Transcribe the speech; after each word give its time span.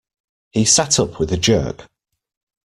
He 0.49 0.65
sat 0.65 0.99
up 0.99 1.19
with 1.19 1.31
a 1.31 1.37
jerk. 1.37 1.87